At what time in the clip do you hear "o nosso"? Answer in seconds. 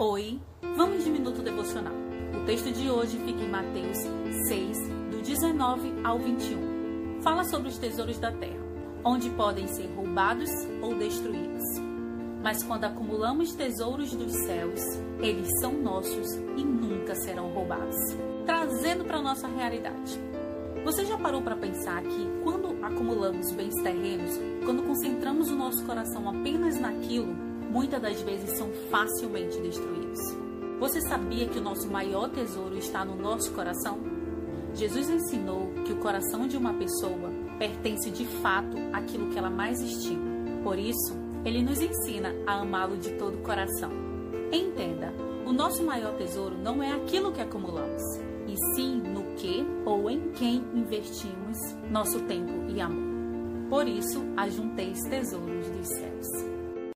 25.50-25.84, 31.58-31.88, 45.46-45.82